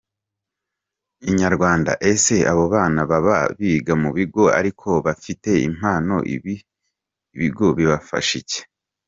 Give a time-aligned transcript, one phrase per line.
[1.29, 6.15] Inyarwanda: Ese abo bana baba biga mu bigo ariko bafite impano,
[7.35, 8.59] ibigo bibafasha iki?.